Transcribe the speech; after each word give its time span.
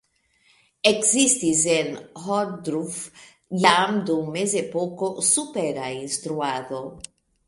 Ekzistis 0.91 1.59
en 1.73 1.91
Ohrdruf 2.21 2.97
jam 3.65 3.99
dum 4.07 4.31
Mezepoko 4.37 5.11
supera 5.29 5.91
instruado. 5.99 6.81